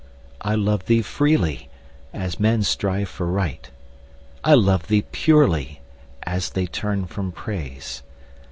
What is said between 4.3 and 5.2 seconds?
I love thee